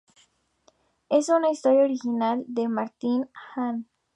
Es 1.09 1.29
una 1.29 1.51
historia 1.51 1.83
original 1.83 2.43
de 2.47 2.67
Martín 2.67 3.29
Hahn. 3.53 3.87